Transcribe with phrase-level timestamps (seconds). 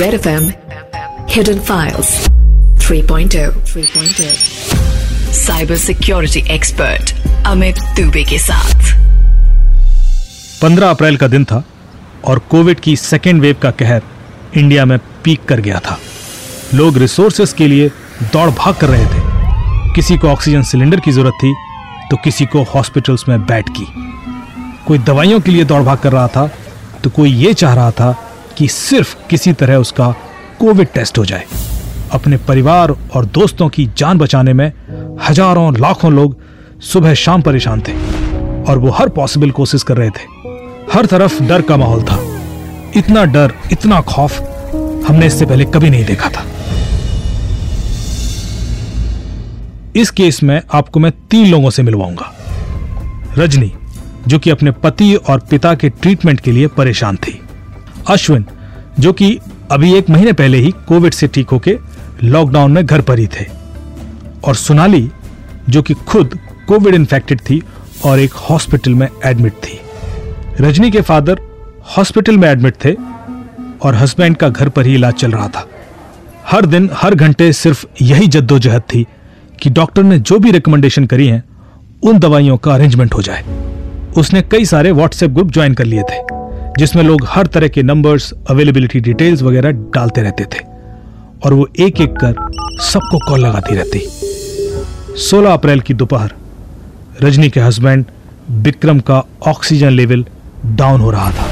[0.00, 0.44] Red FM
[1.30, 2.10] Hidden Files
[2.78, 4.30] 3.0 3.0
[5.32, 7.12] Cyber Security Expert
[7.46, 8.74] Amit Dubey के साथ.
[10.62, 11.64] 15 अप्रैल का दिन था
[12.24, 14.02] और कोविड की सेकेंड वेव का कहर
[14.56, 15.98] इंडिया में पीक कर गया था।
[16.74, 17.88] लोग रिसोर्सेस के लिए
[18.22, 19.20] दौड़ भाग कर रहे थे।
[19.94, 21.54] किसी को ऑक्सीजन सिलेंडर की ज़रूरत थी
[22.10, 23.86] तो किसी को हॉस्पिटल्स में बेड की।
[24.86, 26.50] कोई दवाइयों के लिए दौड़ भाग कर रहा था
[27.04, 28.12] तो कोई ये चाह रहा था
[28.58, 30.10] कि सिर्फ़ किसी तरह उसका
[30.58, 31.44] कोविड टेस्ट हो जाए।
[32.12, 34.72] अपने परिवार और दोस्तों की जान बचाने में
[35.28, 36.36] हज़ारों, लाखों लोग
[36.82, 37.92] सुबह शाम परेशान थे
[38.64, 40.30] और वो हर पॉसिबल कोशिश कर रहे थे।
[40.92, 42.18] हर तरफ़ डर का माहौल था।
[42.96, 44.40] इतना डर, इतना खौफ
[45.08, 46.44] हमने इससे पहले कभी नहीं देखा था।
[49.96, 52.32] इस केस में आपको मैं तीन लोगों से मिलवाऊँगा।
[53.38, 53.72] रजनी
[54.28, 57.40] जो कि अपने पति और पिता के ट्रीटमेंट के लिए परेशान थी।
[58.10, 58.44] अश्विन,
[59.00, 59.38] जो कि
[59.70, 61.78] अभी एक महीने पहले ही कोविड से ठीक होके
[62.24, 63.46] लॉकडाउन में घर पर ही थे।
[64.44, 65.10] और सोनाली,
[65.68, 67.62] जो कि खुद कोविड इन्फेक्टेड थी
[68.04, 69.80] और एक हॉस्पिटल में एडमिट थी।
[70.60, 71.40] रजनी के फादर
[71.96, 72.92] हॉस्पिटल में एडमिट थे
[73.82, 75.68] और हस्बैंड का घर पर ही इलाज चल रहा था।
[76.46, 79.06] हर दिन, हर घंटे सिर्फ़ यही जद्दोजहद थी
[79.62, 81.44] कि डॉक्टर ने जो भी रिकमेंडेशन करी हैं,
[82.02, 83.44] उन दवाइयों का अरेंजमेंट हो जाए।
[84.18, 86.16] उसने कई सारे व्हाट्सएप ग्रुप ज्वाइन कर लिए थे,
[86.78, 90.64] जिसमें लोग हर तरह के नंबर्स अवेलेबिलिटी डिटेल्स वगैरह डालते रहते थे,
[91.44, 92.34] और वो एक एक कर
[92.82, 93.98] सबको कॉल लगाती रहती।
[95.20, 96.32] 16 अप्रैल की दोपहर,
[97.22, 98.04] रजनी के हस्बैंड
[98.62, 100.24] विक्रम का ऑक्सीजन लेवल
[100.66, 101.46] डाउन हो रहा था,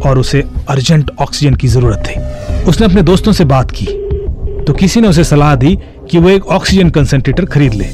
[0.00, 3.86] और उसे अर्जेंट ऑक्सीजन की ज़रूरत थी। उसने अपने दोस्तों से बात की
[4.66, 5.78] तो किसी ने उसे सलाह दी
[6.10, 7.86] कि वो एक ऑक्सीजन कंसेंट्रेटर खरीद ले।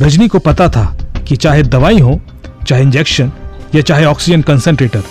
[0.00, 0.84] रजनी को पता था
[1.28, 2.20] कि चाहे दवाई हो
[2.66, 3.32] चाहे इंजेक्शन
[3.74, 5.02] या चाहे ऑक्सीजन कंसेंट्रेटर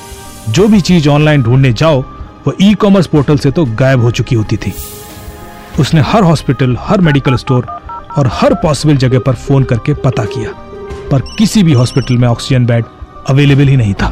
[0.50, 2.02] जो भी चीज़ ऑनलाइन ढूँढने जाओ,
[2.48, 4.73] वो ई कॉमर्स पोर्टल से तो गायब हो चुकी होती थी।
[5.80, 7.66] उसने हर हॉस्पिटल हर मेडिकल स्टोर
[8.17, 10.49] और हर पॉसिबल जगह पर फ़ोन करके पता किया,
[11.11, 12.86] पर किसी भी हॉस्पिटल में ऑक्सीजन बेड
[13.30, 14.10] अवेलेबल ही नहीं था।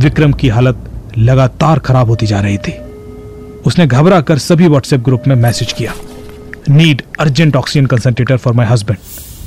[0.00, 0.84] विक्रम की हालत
[1.18, 2.72] लगातार खराब होती जा रही थी।
[3.66, 5.92] उसने घबरा कर सभी व्हाट्सएप ग्रुप में मैसेज किया
[6.70, 8.98] need urgent oxygen concentrator for my husband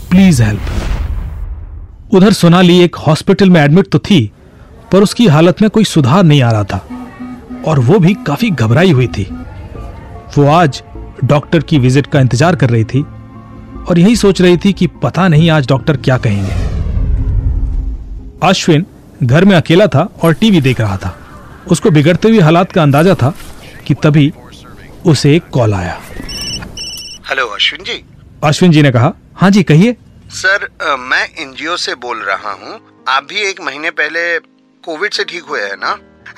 [0.09, 0.62] please help
[2.13, 4.19] उधर सोनाली एक हॉस्पिटल में एडमिट तो थी
[4.91, 6.78] पर उसकी हालत में कोई सुधार नहीं आ रहा था
[7.68, 9.24] और वो भी काफ़ी घबराई हुई थी।
[10.38, 10.81] वो आज
[11.23, 13.02] डॉक्टर की विज़िट का इंतज़ार कर रही थी
[13.90, 16.53] और यही सोच रही थी कि पता नहीं आज डॉक्टर क्या कहेंगे।
[18.47, 18.85] अश्विन
[19.23, 21.16] घर में अकेला था और टीवी देख रहा था।
[21.72, 23.34] उसको बिगड़ते हुए हालात का अंदाज़ा था
[23.88, 24.31] कि तभी
[25.06, 26.00] उसे एक कॉल आया।
[27.29, 28.03] हेलो अश्विन जी।
[28.44, 29.96] अश्विन जी ने कहा हाँ जी कहिए।
[30.34, 30.68] सर
[31.00, 32.80] मैं एनजीओ से बोल रहा हूँ।
[33.10, 34.22] आप भी एक महीने पहले
[34.84, 35.92] कोविड से ठीक हुए हैं ना?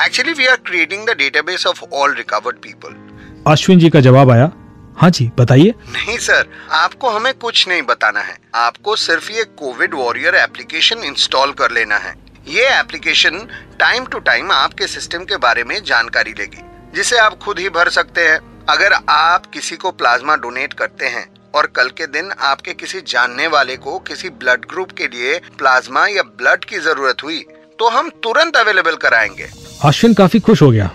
[0.06, 4.52] Actually we are creating the database of all recovered people Ashwin ji का जवाब आया।
[4.98, 9.94] हाँ जी बताइए। नहीं सर आपको हमें कुछ नहीं बताना है। आपको सिर्फ़ ये कोविड
[9.94, 12.14] वॉरियर एप्लीकेशन इंस्टॉल कर लेना है।
[12.48, 13.38] ये एप्लीकेशन
[13.80, 16.62] टाइम टू टाइम आपके सिस्टम के बारे में जानकारी लेगी
[16.96, 18.40] जिसे आप खुद ही भर सकते हैं।
[18.70, 23.48] अगर आप किसी को प्लाज्मा डोनेट करते हैं और कल के दिन आपके किसी जानने
[23.48, 27.40] वाले को किसी ब्लड ग्रुप के लिए प्लाज्मा या ब्लड की ज़रूरत हुई
[27.80, 29.48] तो हम तुरंत अवेलेबल कराएँगे।
[29.84, 30.90] अश्विन काफ़ी खुश हो गया।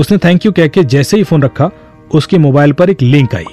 [0.00, 1.70] उसने थैंक यू कह के जैसे ही फ़ोन रखा,
[2.14, 3.44] उसके मोबाइल पर एक लिंक आई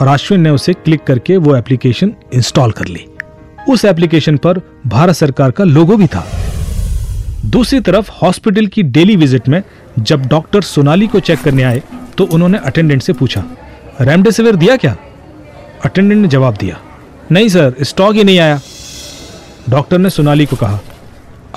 [0.00, 3.06] और अश्विन ने उसे क्लिक करके वो एप्लीकेशन इंस्टॉल कर ली।
[3.68, 6.26] उस एप्लीकेशन पर भारत सरकार का लोगो भी था।
[7.46, 9.62] दूसरी तरफ़ हॉस्पिटल की डेली विज़िट में
[9.98, 11.82] जब डॉक्टर सोनाली को चेक करने आए
[12.18, 13.44] तो उन्होंने अटेंडेंट से पूछा
[14.00, 14.96] रेमडेसिविर दिया क्या?
[15.86, 16.78] अटेंडेंट ने जवाब दिया,
[17.32, 18.60] नहीं सर, स्टॉक ही नहीं आया।
[19.70, 20.78] डॉक्टर ने सोनाली को कहा,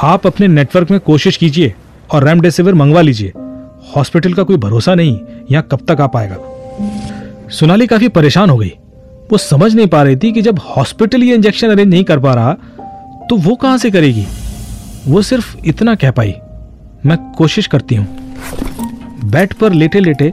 [0.03, 1.73] आप अपने नेटवर्क में कोशिश कीजिए
[2.09, 3.33] और रेमडेसिविर मंगवा लीजिए।
[3.95, 5.19] हॉस्पिटल का कोई भरोसा नहीं,
[5.51, 6.37] यहाँ कब तक आ पाएगा?
[7.51, 8.71] सोनाली काफ़ी परेशान हो गई।
[9.31, 12.33] वो समझ नहीं पा रही थी कि जब हॉस्पिटल ये इंजेक्शन अरेंज नहीं कर पा
[12.33, 12.53] रहा
[13.29, 14.25] तो वो कहाँ से करेगी?
[15.07, 16.33] वो सिर्फ़ इतना कह पाई,
[17.05, 18.07] मैं कोशिश करती हूँ।
[19.25, 20.31] बेड पर लेटे लेटे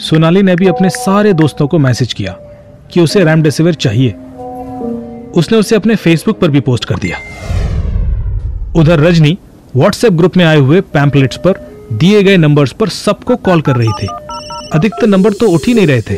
[0.00, 2.36] सोनाली ने भी अपने सारे दोस्तों को मैसेज किया।
[2.92, 4.10] कि उसे रेमडेसिविर चाहिए।
[5.32, 7.18] उसने उसे अपने फेसबुक पर भी पोस्ट कर दिया।
[8.76, 9.36] उधर रजनी
[9.76, 11.58] व्हाट्सएप ग्रुप में आए हुए पैम्पलेट्स पर
[11.92, 14.06] दिए गए नंबर्स पर सबको कॉल कर रही थी।
[14.72, 16.16] अधिकतर नंबर तो उठ ही नहीं रहे थे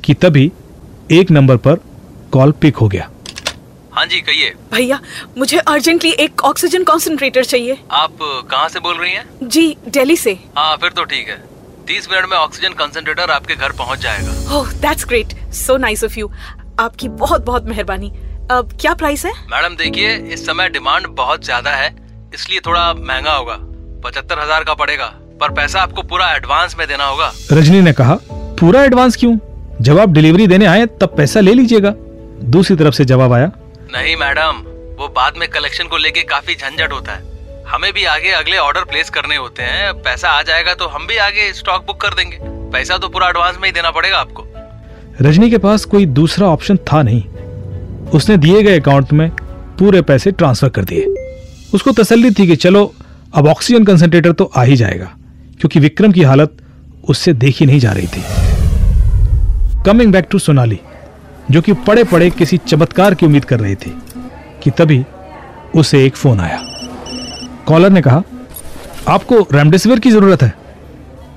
[0.00, 0.50] कि तभी
[1.10, 1.78] एक नंबर पर
[2.32, 3.08] कॉल पिक हो गया।
[3.92, 5.00] हाँ जी कहिए। भैया
[5.38, 8.18] मुझे अर्जेंटली एक ऑक्सीजन कॉन्सेंट्रेटर चाहिए। आप
[8.50, 9.24] कहाँ से बोल रही हैं?
[9.42, 11.42] जी दिल्ली से। हाँ फिर तो ठीक है।
[11.88, 16.18] तीस मिनट में ऑक्सीजन कंसंट्रेटर आपके घर पहुँच जाएगा। ओह that's great so nice of
[16.18, 16.30] you
[16.80, 18.08] आपकी बहुत बहुत मेहरबानी।
[18.50, 19.32] अब क्या प्राइस है?
[19.50, 21.88] मैडम देखिए इस समय डिमांड बहुत ज़्यादा है
[22.34, 23.56] इसलिए थोड़ा महँगा होगा।
[24.04, 25.06] पचहत्तर हज़ार का पड़ेगा
[25.40, 28.18] पर पैसा आपको पूरा एडवांस में देना होगा। रजनी ने कहा
[28.60, 29.36] पूरा एडवांस क्यों?
[29.80, 31.94] जब आप डिलीवरी देने आए तब पैसा ले लीजिएगा।
[32.50, 33.50] दूसरी तरफ़ से जवाब आया
[33.92, 34.62] नहीं मैडम
[34.98, 37.27] वो बाद में कलेक्शन को लेके काफ़ी झंझट होता है।
[37.68, 41.16] हमें भी आगे अगले ऑर्डर प्लेस करने होते हैं। पैसा आ जाएगा तो हम भी
[41.16, 42.38] आगे स्टॉक बुक कर देंगे।
[42.72, 44.44] पैसा तो पूरा एडवांस में ही देना पड़ेगा आपको।
[45.20, 47.22] रजनी के पास कोई दूसरा ऑप्शन था नहीं।
[48.10, 49.30] उसने दिए गए अकाउंट में
[49.78, 51.04] पूरे पैसे ट्रांसफ़र कर दिए।
[51.74, 52.92] उसको तसल्ली थी कि चलो,
[53.34, 55.10] अब ऑक्सीजन कंसंट्रेटर तो आ ही जाएगा,
[55.60, 56.56] क्योंकि विक्रम की हालत
[57.04, 58.22] उससे देखी नहीं जा रही थी।
[59.86, 60.80] कमिंग बैक टू सोनाली,
[61.50, 63.94] जो कि पड़े पड़े किसी चमत्कार की उम्मीद कर रही थी
[64.62, 65.04] कि तभी
[65.74, 66.64] उसे एक फ़ोन आया।
[67.68, 68.22] कॉलर ने कहा
[69.08, 70.52] आपको रेमडेसिविर की ज़रूरत है।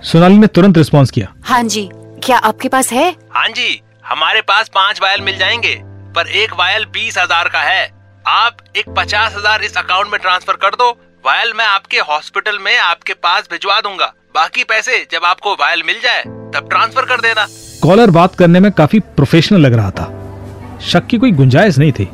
[0.03, 1.89] सोनाली ने तुरंत रिस्पॉन्स किया। हाँ जी
[2.23, 3.09] क्या आपके पास है?
[3.31, 5.75] हाँ जी हमारे पास पाँच वायल मिल जाएँगे
[6.15, 7.83] पर एक वायल बीस हज़ार का है।
[8.25, 10.89] आप एक पचास हज़ार इस अकाउंट में ट्रांसफ़र कर दो
[11.25, 15.99] वायल मैं आपके हॉस्पिटल में आपके पास भिजवा दूँगा। बाकी पैसे जब आपको वायल मिल
[16.03, 16.23] जाए
[16.55, 17.45] तब ट्रांसफ़र कर देना।
[17.83, 22.07] कॉलर बात करने में काफ़ी प्रोफेशनल लग रहा था। शक की कोई गुंजाइश नहीं थी।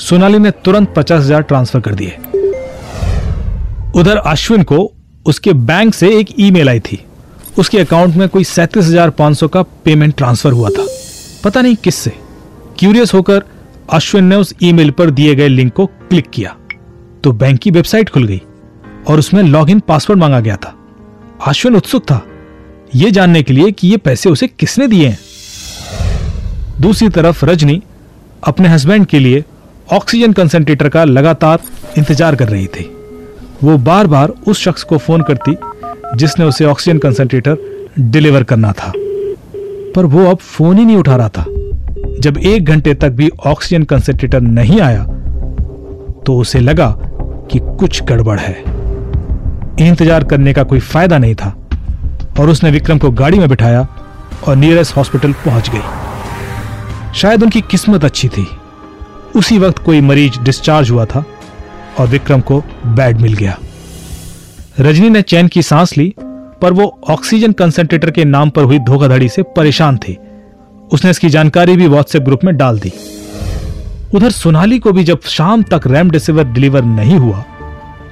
[0.00, 2.18] सोनाली ने तुरंत पचास हज़ार ट्रांसफ़र कर दिए।
[3.96, 4.90] उधर अश्विन को
[5.26, 6.98] उसके बैंक से एक ईमेल आई थी।
[7.58, 10.84] उसके अकाउंट में कोई सैंतीस हज़ार पाँच सौ का पेमेंट ट्रांसफ़र हुआ था।
[11.44, 12.12] पता नहीं किससे।
[12.78, 13.42] क्यूरियस होकर
[13.92, 16.54] अश्विन ने उस ईमेल पर दिए गए लिंक को क्लिक किया।
[17.24, 18.40] तो बैंक की वेबसाइट खुल गई
[19.08, 20.74] और उसमें लॉगिन पासवर्ड मांगा गया था।
[21.46, 22.22] अश्विन उत्सुक था
[22.94, 25.18] यह जानने के लिए कि ये पैसे उसे किसने दिए हैं।
[26.80, 27.82] दूसरी तरफ़ रजनी
[28.42, 29.44] अपने हस्बैंड के लिए
[29.92, 31.60] ऑक्सीजन कंसेंट्रेटर का लगातार
[31.98, 32.90] इंतज़ार कर रही थी।
[33.62, 35.56] वो बार बार उस शख्स को फ़ोन करती,
[36.16, 37.56] जिसने उसे ऑक्सीजन कंसंट्रेटर
[38.00, 38.92] डिलीवर करना था।
[39.94, 41.44] पर वो अब फ़ोन ही नहीं उठा रहा था।
[42.20, 45.04] जब एक घंटे तक भी ऑक्सीजन कंसंट्रेटर नहीं आया
[46.26, 46.88] तो उसे लगा
[47.50, 48.52] कि कुछ गड़बड़ है।
[49.80, 51.54] इंतज़ार करने का कोई फ़ायदा नहीं था,
[52.40, 53.86] और उसने विक्रम को गाड़ी में बिठाया
[54.48, 58.46] और नियरेस्ट हॉस्पिटल पहुँच गई। शायद उनकी किस्मत अच्छी थी।
[59.36, 61.24] उसी वक्त कोई मरीज़ डिस्चार्ज हुआ था
[61.98, 63.56] और विक्रम को बेड मिल गया।
[64.80, 66.14] रजनी ने चैन की सांस ली,
[66.62, 70.16] पर वो ऑक्सीजन कंसंट्रेटर के नाम पर हुई धोखाधड़ी से परेशान थी।
[70.92, 72.92] उसने इसकी जानकारी भी व्हाट्सएप ग्रुप में डाल दी।
[74.14, 77.44] उधर सोनाली को भी जब शाम तक रेमडेसिविर डिलीवर नहीं हुआ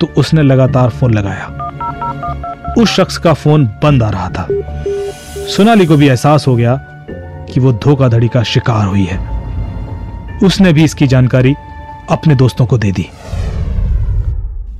[0.00, 4.46] तो उसने लगातार फ़ोन लगाया। उस शख्स का फ़ोन बंद आ रहा था।
[5.48, 6.74] सोनाली को भी एहसास हो गया
[7.50, 9.18] कि वो धोखाधड़ी का शिकार हुई है।
[10.44, 11.54] उसने भी इसकी जानकारी
[12.10, 13.08] अपने दोस्तों को दे दी।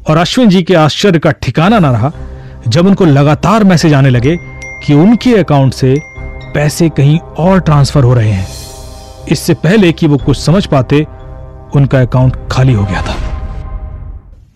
[0.09, 2.13] और अश्विन जी के आश्चर्य का ठिकाना ना रहा,
[2.69, 4.37] जब उनको लगातार मैसेज आने लगे
[4.87, 6.01] कि उनके अकाउंट से
[6.55, 8.47] पैसे कहीं और ट्रांसफ़र हो रहे हैं।
[9.33, 11.07] इससे पहले कि वो कुछ समझ पाते,
[11.75, 13.17] उनका अकाउंट खाली हो गया था।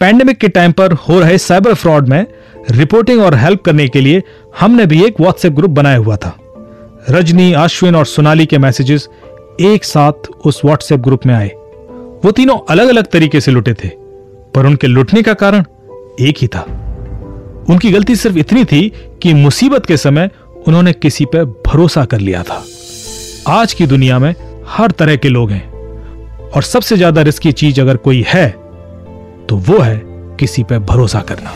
[0.01, 2.27] पैंडेमिक के टाइम पर हो रहे साइबर फ्रॉड में
[2.71, 4.23] रिपोर्टिंग और हेल्प करने के लिए
[4.61, 6.37] हमने भी एक व्हाट्सएप ग्रुप बनाया हुआ था।
[7.11, 9.09] रजनी, अश्विन और सोनाली के मैसेजेस
[9.61, 10.13] एक साथ
[10.45, 11.49] उस व्हाट्सएप ग्रुप में आए।
[12.25, 14.02] वो तीनों अलग अलग तरीके से लुटे थे।
[14.55, 15.65] पर उनके लुटने का कारण
[16.21, 16.61] एक ही था।
[17.71, 18.89] उनकी गलती सिर्फ़ इतनी थी
[19.23, 20.31] कि मुसीबत के समय
[20.67, 22.63] उन्होंने किसी पर भरोसा कर लिया था।
[23.51, 24.35] आज की दुनिया में
[24.69, 28.49] हर तरह के लोग हैं और सबसे ज़्यादा रिस्की चीज़ अगर कोई है
[29.49, 30.01] तो वो है
[30.41, 31.55] किसी पर भरोसा करना।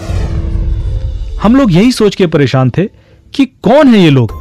[1.43, 2.85] हम लोग यही सोच के परेशान थे
[3.33, 4.33] कि कौन है ये लोग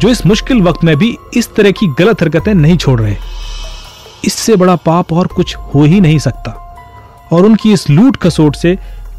[0.00, 3.16] जो इस मुश्किल वक्त में भी इस तरह की गलत हरकतें नहीं छोड़ रहे।
[4.24, 6.60] इससे बड़ा पाप और कुछ हो ही नहीं सकता।
[7.32, 8.76] और उनकी इस लूट खसोट से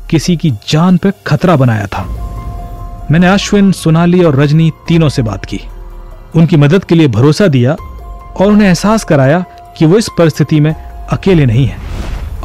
[0.10, 2.04] किसी की जान पर खतरा बनाया था।
[3.12, 5.60] मैंने अश्विन, सोनाली और रजनी तीनों से बात की।
[6.36, 9.44] उनकी मदद के लिए भरोसा दिया और उन्हें एहसास कराया
[9.78, 11.78] कि वो इस परिस्थिति में अकेले नहीं है।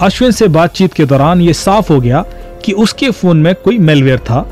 [0.02, 2.24] अश्विन से बातचीत के दौरान यह साफ़ हो गया
[2.64, 4.46] कि उसके फ़ोन में कोई मेलवेयर था,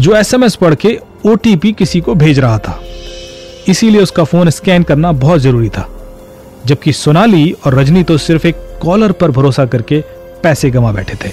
[0.00, 2.78] जो एसएमएस पढ़ के ओटीपी किसी को भेज रहा था।
[3.68, 5.88] इसीलिए उसका फ़ोन स्कैन करना बहुत ज़रूरी था,
[6.66, 10.02] जबकि सोनाली और रजनी तो सिर्फ़ एक कॉलर पर भरोसा करके
[10.42, 11.30] पैसे गंवा बैठे थे।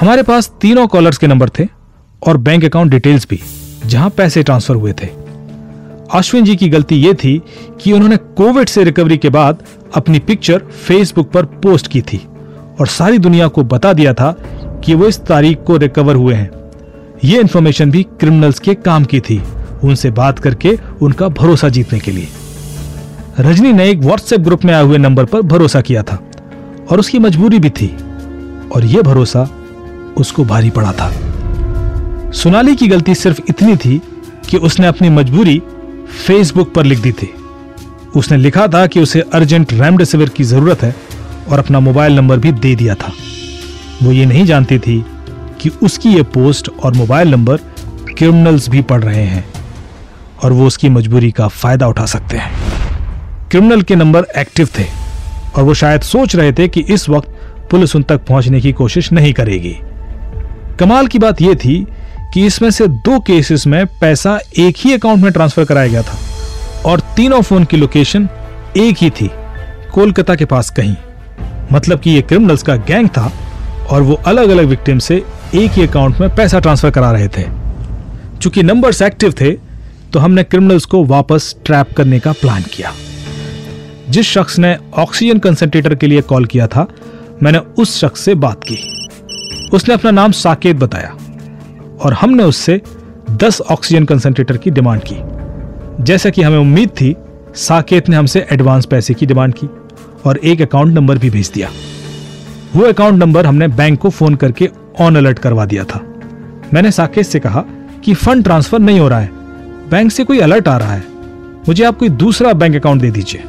[0.00, 1.66] हमारे पास तीनों कॉलर्स के नंबर थे
[2.22, 3.40] और बैंक अकाउंट डिटेल्स भी,
[3.86, 5.08] जहाँ पैसे ट्रांसफ़र हुए थे।
[6.14, 7.42] अश्विन जी की गलती यह थी
[7.80, 9.62] कि उन्होंने कोविड से रिकवरी के बाद
[9.94, 12.20] अपनी पिक्चर फेसबुक पर पोस्ट की थी
[12.80, 14.30] और सारी दुनिया को बता दिया था
[14.84, 16.50] कि वो इस तारीख को रिकवर हुए हैं।
[17.24, 19.42] ये इंफॉर्मेशन भी क्रिमिनल्स के काम की थी,
[19.84, 22.28] उनसे बात करके उनका भरोसा जीतने के लिए।
[23.40, 26.18] रजनी ने एक व्हाट्सएप ग्रुप में आए हुए नंबर पर भरोसा किया था।
[26.90, 27.86] और उसकी मजबूरी भी थी,
[28.74, 29.48] और यह भरोसा
[30.16, 31.10] उसको भारी पड़ा था।
[32.30, 34.00] सोनाली की गलती सिर्फ़ इतनी थी
[34.50, 35.62] कि उसने अपनी मजबूरी
[36.26, 37.32] फेसबुक पर लिख दी थी।
[38.16, 40.94] उसने लिखा था कि उसे अर्जेंट रेमडेसिविर की ज़रूरत है
[41.50, 43.12] और अपना मोबाइल नंबर भी दे दिया था।
[44.02, 45.04] वो ये नहीं जानती थी
[45.60, 47.56] कि उसकी ये पोस्ट और मोबाइल नंबर
[48.18, 49.44] क्रिमिनल्स भी पढ़ रहे हैं
[50.42, 55.03] और वो उसकी मजबूरी का फ़ायदा उठा सकते हैं। क्रिमिनल के नंबर एक्टिव थे।
[55.56, 57.28] और वो शायद सोच रहे थे कि इस वक्त
[57.70, 59.76] पुलिस उन तक पहुँचने की कोशिश नहीं करेगी।
[60.78, 61.84] कमाल की बात यह थी
[62.34, 66.18] कि इसमें से दो केसेस में पैसा एक ही अकाउंट में ट्रांसफ़र कराया गया था
[66.86, 68.28] और तीनों फ़ोन की लोकेशन
[68.76, 69.30] एक ही थी,
[69.94, 70.96] कोलकाता के पास कहीं।
[71.72, 73.30] मतलब कि ये क्रिमिनल्स का गैंग था
[73.90, 75.22] और वो अलग अलग विक्टिम से
[75.54, 77.46] एक ही अकाउंट में पैसा ट्रांसफ़र करा रहे थे।
[78.42, 79.52] चूँकि नंबर्स एक्टिव थे
[80.12, 82.92] तो हमने क्रिमिनल्स को वापस ट्रैप करने का प्लान किया।
[84.14, 86.88] जिस शख्स ने ऑक्सीजन कंसंट्रेटर के लिए कॉल किया था,
[87.42, 89.08] मैंने उस शख्स से बात की।
[89.72, 91.08] उसने अपना नाम साकेत बताया
[92.02, 92.82] और हमने उससे
[93.30, 95.16] 10 ऑक्सीजन कंसंट्रेटर की डिमांड की।
[96.04, 97.16] जैसा कि हमें उम्मीद थी,
[97.54, 99.68] साकेत ने हमसे एडवांस पैसे की डिमांड की
[100.24, 101.70] और एक अकाउंट नंबर भी भेज दिया।
[102.76, 106.14] वो अकाउंट नंबर हमने बैंक को फ़ोन करके ऑन अलर्ट करवा दिया था।
[106.74, 107.64] मैंने साकेत से कहा
[108.04, 109.30] कि फंड ट्रांसफ़र नहीं हो रहा है।
[109.90, 111.04] बैंक से कोई अलर्ट आ रहा है।
[111.68, 113.44] मुझे आप कोई दूसरा बैंक अकाउंट दे दीजिए।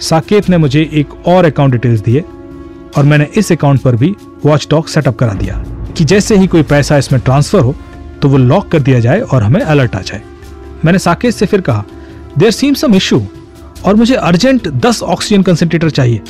[0.00, 2.20] साकेत ने मुझे एक और अकाउंट डिटेल्स दिए
[2.96, 4.14] और मैंने इस अकाउंट पर भी
[4.44, 5.56] वॉच डॉग सेटअप करा दिया
[5.96, 7.74] कि जैसे ही कोई पैसा इसमें ट्रांसफ़र हो
[8.22, 10.22] तो वो लॉक कर दिया जाए और हमें अलर्ट आ जाए।
[10.84, 11.84] मैंने साकेत से फिर कहा
[12.38, 13.20] देर सीम सम इशू
[13.84, 16.20] और मुझे अर्जेंट दस ऑक्सीजन कंसेंट्रेटर चाहिए।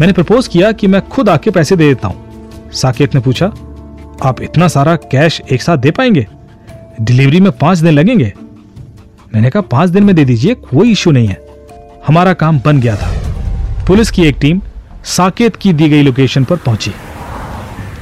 [0.00, 3.46] मैंने प्रपोज किया कि मैं खुद आके पैसे दे देता हूँ। साकेत ने पूछा,
[4.22, 6.26] आप इतना सारा कैश एक साथ दे पाएँगे?
[7.00, 8.32] डिलीवरी में पाँच दिन लगेंगे?
[9.34, 11.51] मैंने कहा, पाँच दिन में दे दीजिए, कोई इश्यू नहीं है।
[12.06, 13.10] हमारा काम बन गया था।
[13.86, 14.60] पुलिस की एक टीम
[15.06, 16.92] साकेत की दी गई लोकेशन पर पहुँची।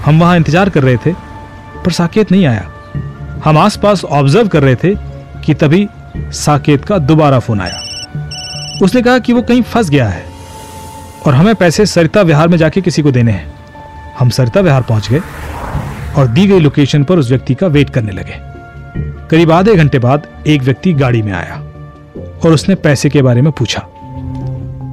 [0.04, 1.12] हम वहाँ इंतज़ार कर रहे थे,
[1.85, 2.71] पर साकेत नहीं आया।
[3.45, 4.95] हम आसपास ऑब्ज़र्व कर रहे थे
[5.45, 7.80] कि तभी साकेत का दोबारा फ़ोन आया।
[8.83, 10.25] उसने कहा कि वो कहीं फंस गया है
[11.26, 13.49] और हमें पैसे सरिता विहार में जाके किसी को देने हैं।
[14.19, 15.21] हम सरिता विहार पहुँच गए
[16.16, 18.35] और दी गई लोकेशन पर उस व्यक्ति का वेट करने लगे।
[19.30, 21.62] करीब आधे घंटे बाद एक व्यक्ति गाड़ी में आया।
[22.44, 23.82] और उसने पैसे के बारे में पूछा।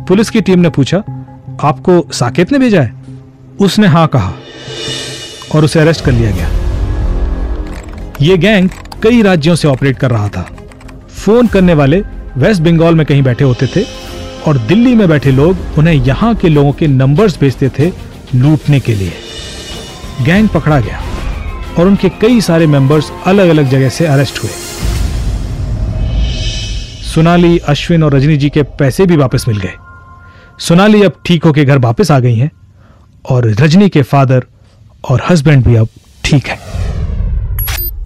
[0.08, 0.98] पुलिस की टीम ने पूछा,
[1.64, 2.94] आपको साकेत ने भेजा है?
[3.60, 4.34] उसने हाँ कहा
[5.56, 6.50] और उसे अरेस्ट कर लिया गया।
[8.22, 8.70] यह गैंग
[9.04, 10.50] कई राज्यों से ऑपरेट कर रहा था।
[11.10, 12.04] फ़ोन करने वाले
[12.38, 13.84] वेस्ट बंगाल में कहीं बैठे होते थे
[14.48, 17.92] और दिल्ली में बैठे लोग उन्हें यहाँ के लोगों के नंबर्स भेजते थे
[18.36, 19.14] लूटने के लिए।
[20.22, 21.02] गैंग पकड़ा गया
[21.80, 24.50] और उनके कई सारे मेंबर्स अलग अलग जगह से अरेस्ट हुए।
[27.18, 29.74] सोनाली, अश्विन और रजनी जी के पैसे भी वापस मिल गए।
[30.60, 32.50] सोनाली अब ठीक होकर घर वापस आ गई हैं
[33.26, 34.46] और रजनी के फादर
[35.04, 35.88] और हस्बैंड भी अब
[36.26, 36.58] ठीक है।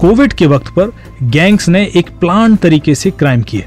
[0.01, 0.91] कोविड के वक्त पर
[1.31, 3.65] गैंग्स ने एक प्लान तरीके से क्राइम किए।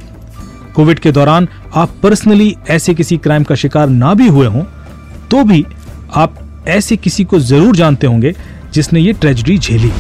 [0.76, 4.62] कोविड के दौरान आप पर्सनली ऐसे किसी क्राइम का शिकार ना भी हुए हों
[5.30, 5.64] तो भी
[6.14, 8.34] आप ऐसे किसी को ज़रूर जानते होंगे
[8.74, 9.92] जिसने ये ट्रेजिडी झेली।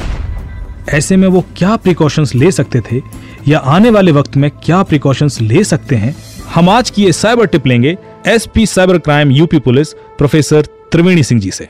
[0.88, 3.00] ऐसे में वो क्या प्रिकॉशंस ले सकते थे
[3.48, 6.14] या आने वाले वक्त में क्या प्रिकॉशंस ले सकते हैं
[6.54, 7.96] हम आज की ये साइबर टिप लेंगे
[8.26, 11.68] SP cyber crime UP police professor Triveni Singh ji से।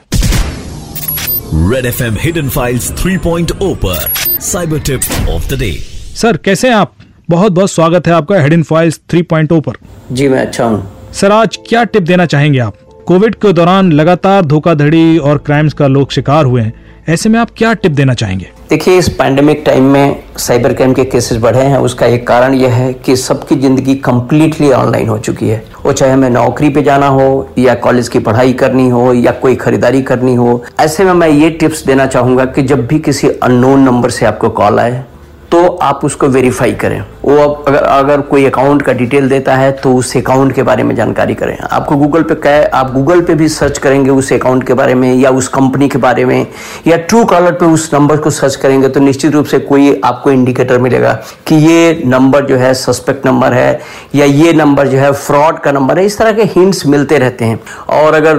[1.55, 5.73] Red F M hidden files 3.0 पर cyber tip of the day
[6.17, 6.95] sir कैसे हैं आप?
[7.31, 9.73] बहुत बहुत स्वागत है आपका हिडन फाइल्स 3.0 पर।
[10.13, 12.77] जी मैं अच्छा हूँ। सर आज क्या टिप देना चाहेंगे आप?
[13.07, 16.73] कोविड के दौरान लगातार धोखाधड़ी और क्राइम्स का लोग शिकार हुए हैं
[17.09, 18.51] ऐसे में आप क्या टिप देना चाहेंगे?
[18.71, 22.73] देखिए, इस पैंडेमिक टाइम में साइबर क्राइम के केसेस बढ़े हैं। उसका एक कारण यह
[22.73, 27.07] है कि सबकी ज़िंदगी कम्प्लीटली ऑनलाइन हो चुकी है। वो चाहे हमें नौकरी पे जाना
[27.09, 31.29] हो, या कॉलेज की पढ़ाई करनी हो, या कोई खरीदारी करनी हो, ऐसे में मैं
[31.29, 35.05] ये टिप्स देना चाहूँगा कि जब भी किसी अननोन नंबर से आपको कॉल आए
[35.51, 39.71] तो आप उसको वेरीफाई करें। वो अब अगर अगर कोई अकाउंट का डिटेल देता है
[39.73, 43.35] तो उस अकाउंट के बारे में जानकारी करें। आपको गूगल पे कहे, आप गूगल पे
[43.35, 46.47] भी सर्च करेंगे उस अकाउंट के बारे में, या उस कंपनी के बारे में,
[46.87, 50.31] या ट्रू कॉलर पे उस नंबर को सर्च करेंगे तो निश्चित रूप से कोई आपको
[50.31, 51.13] इंडिकेटर मिलेगा
[51.47, 53.81] कि ये नंबर जो है सस्पेक्ट नंबर है,
[54.15, 57.45] या ये नंबर जो है फ्रॉड का नंबर है। इस तरह के हिंट्स मिलते रहते
[57.45, 58.39] हैं। और अगर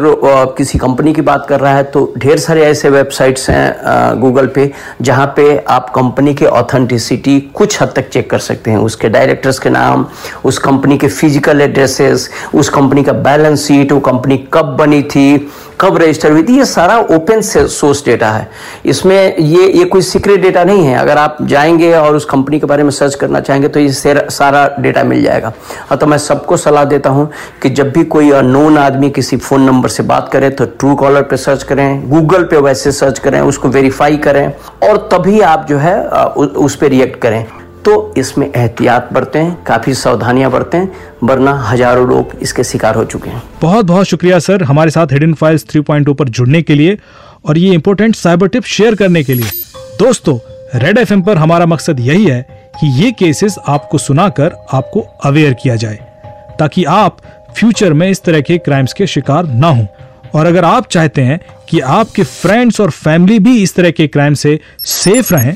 [0.57, 4.71] किसी कंपनी की बात कर रहा है तो ढेर सारे ऐसे वेबसाइट्स हैं गूगल पे,
[5.01, 9.10] जहाँ पे आप कंपनी के ऑथेंटिसिटी कुछ हद तक चेक कर सकते हैं। हैं, उसके
[9.10, 10.05] डायरेक्टर्स के नाम,
[10.46, 15.51] उस कंपनी के फ़िज़िकल एड्रेसेस उस कंपनी का बैलेंस शीट वो कंपनी कब बनी थी,
[15.82, 18.48] कब रजिस्टर हुई थी, ये सारा ओपन सोर्स डेटा है।
[18.86, 22.65] इसमें ये ये कोई सीक्रेट डेटा नहीं है। अगर आप जाएँगे और उस कंपनी के
[22.65, 25.51] बारे में सर्च करना चाहेंगे तो ये सारा डेटा मिल जाएगा।
[25.89, 27.29] हाँ तो मैं सबको सलाह देता हूँ
[27.62, 31.22] कि जब भी कोई अनोन आदमी किसी फ़ोन नंबर से बात करे तो ट्रू कॉलर
[31.24, 34.48] पे सर्च करें गूगल पे वैसे सर्च करें, उसको वेरीफाई करें,
[34.84, 36.01] और तभी आप जो है
[36.36, 37.46] उस पर रिएक्ट करें।
[37.85, 40.87] तो इसमें एहतियात बरतें, काफ़ी सावधानियाँ बरतें,
[41.23, 45.33] वरना हज़ारों लोग इसके शिकार हो चुके हैं। बहुत बहुत शुक्रिया, सर, हमारे साथ हिडन
[45.33, 46.97] फाइल्स 3.0 पर जुड़ने के लिए
[47.45, 49.49] और ये इंपॉर्टेंट साइबर टिप शेयर करने के लिए।
[49.99, 50.37] दोस्तों
[50.75, 52.41] रेड एफएम पर हमारा मकसद यही है
[52.79, 55.99] कि ये केसेस आपको सुनाकर आपको अवेयर किया जाए,
[56.59, 57.17] ताकि आप
[57.57, 59.85] फ्यूचर में इस तरह के क्राइम्स के शिकार ना हों।
[60.35, 61.39] और अगर आप चाहते हैं
[61.69, 65.53] कि आपके फ्रेंड्स और फैमिली भी इस तरह के क्राइम से सेफ़ रहें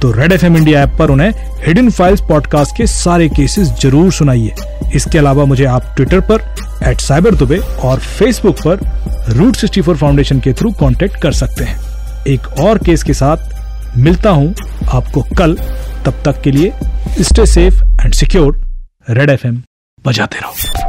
[0.00, 1.30] तो रेड एफएम इंडिया ऐप पर उन्हें
[1.66, 4.54] हिडन फाइल्स पॉडकास्ट के सारे केसेस ज़रूर सुनाइए।
[4.94, 6.42] इसके अलावा मुझे आप ट्विटर पर
[6.88, 11.64] एट साइबर दुबे और फेसबुक पर रूट सिक्सटी फोर फाउंडेशन के थ्रू कांटेक्ट कर सकते
[11.64, 14.54] हैं। एक और केस के साथ मिलता हूँ
[14.92, 15.56] आपको कल।
[16.06, 16.72] तब तक के लिए
[17.20, 18.60] stay safe and secure
[19.10, 19.46] Red F
[20.04, 20.81] बजाते रहो।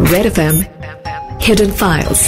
[0.00, 0.58] Red FM
[1.40, 2.20] Hidden Files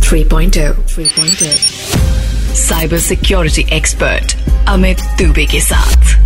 [0.00, 4.34] 3.0 3.0 cyber security expert
[4.68, 6.16] Amit Dubey के साथ